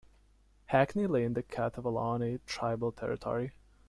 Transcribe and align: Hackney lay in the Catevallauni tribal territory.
Hackney 0.65 1.05
lay 1.05 1.23
in 1.25 1.33
the 1.35 1.43
Catevallauni 1.43 2.39
tribal 2.47 2.91
territory. 2.91 3.51